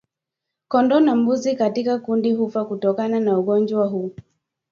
kondoo 0.67 0.99
na 0.99 1.15
mbuzi 1.15 1.55
katika 1.55 1.99
kundi 1.99 2.33
hufa 2.33 2.65
kutokana 2.65 3.19
na 3.19 3.39
ugonjwa 3.39 3.87
huu 3.87 4.15